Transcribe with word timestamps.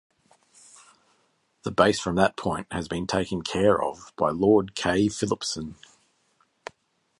The 1.61 1.69
bass 1.69 1.99
from 1.99 2.15
that 2.15 2.35
point 2.35 2.65
has 2.71 2.87
been 2.87 3.05
taken 3.05 3.43
care 3.43 3.79
of 3.79 4.11
by 4.17 4.31
Lord 4.31 4.73
K 4.73 5.09
Philipson. 5.09 5.75